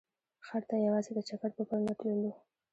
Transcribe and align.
ښار 0.45 0.63
ته 0.69 0.75
یوازې 0.87 1.11
د 1.15 1.19
چکر 1.29 1.49
په 1.57 1.63
پلمه 1.69 1.93
تللو. 1.99 2.31